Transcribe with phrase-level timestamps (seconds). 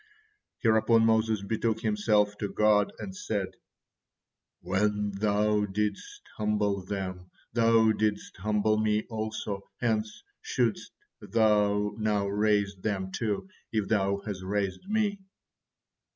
[0.63, 3.49] Hereupon Moses betook himself to God and said;
[4.61, 10.91] "When Thou didst humble them, Thou didst humble me also, hence shouldst
[11.21, 15.19] Thou now raise them too, if Thou has raised me."